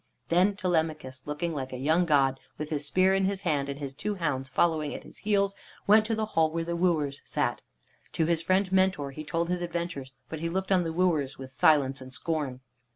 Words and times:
Then 0.29 0.55
Telemachus, 0.55 1.27
looking 1.27 1.53
like 1.53 1.71
a 1.71 1.77
young 1.77 2.05
god, 2.05 2.39
with 2.57 2.71
his 2.71 2.87
spear 2.87 3.13
in 3.13 3.25
his 3.25 3.43
hand 3.43 3.69
and 3.69 3.77
his 3.79 3.93
two 3.93 4.15
hounds 4.15 4.49
following 4.49 4.95
at 4.95 5.03
his 5.03 5.19
heels, 5.19 5.53
went 5.85 6.07
to 6.07 6.15
the 6.15 6.25
hall 6.33 6.49
where 6.49 6.63
the 6.63 6.75
wooers 6.75 7.21
sat. 7.23 7.61
To 8.13 8.25
his 8.25 8.41
friend 8.41 8.71
Mentor 8.71 9.11
he 9.11 9.23
told 9.23 9.47
his 9.49 9.61
adventures, 9.61 10.13
but 10.27 10.39
he 10.39 10.49
looked 10.49 10.71
on 10.71 10.83
the 10.83 10.91
wooers 10.91 11.37
with 11.37 11.53
silence 11.53 12.01
and 12.01 12.11
scorn. 12.11 12.61